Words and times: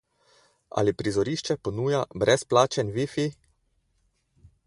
Ali 0.81 0.93
prizorišče 1.01 1.57
ponuja 1.67 2.01
brezplačen 2.23 2.91
Wi-Fi? 2.97 3.29